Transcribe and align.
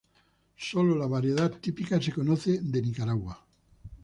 Sólo 0.57 0.95
la 0.97 1.05
variedad 1.05 1.51
típica 1.59 2.01
se 2.01 2.11
conoce 2.11 2.59
de 2.59 2.81
Nicaragua. 2.81 3.45